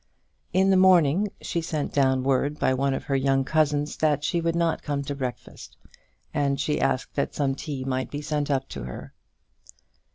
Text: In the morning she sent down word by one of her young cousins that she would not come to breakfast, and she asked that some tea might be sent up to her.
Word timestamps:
In 0.51 0.71
the 0.71 0.77
morning 0.77 1.29
she 1.41 1.61
sent 1.61 1.93
down 1.93 2.23
word 2.23 2.57
by 2.57 2.73
one 2.73 2.95
of 2.95 3.03
her 3.03 3.15
young 3.15 3.43
cousins 3.45 3.97
that 3.97 4.23
she 4.23 4.41
would 4.41 4.55
not 4.55 4.81
come 4.81 5.03
to 5.03 5.13
breakfast, 5.13 5.77
and 6.33 6.59
she 6.59 6.81
asked 6.81 7.13
that 7.13 7.35
some 7.35 7.53
tea 7.53 7.83
might 7.83 8.09
be 8.09 8.23
sent 8.23 8.49
up 8.49 8.67
to 8.69 8.85
her. 8.85 9.13